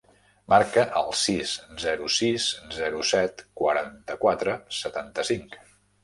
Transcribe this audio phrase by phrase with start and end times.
[0.51, 1.51] Marca el sis,
[1.83, 5.55] zero, sis, zero, set, quaranta-quatre, setanta-cinc.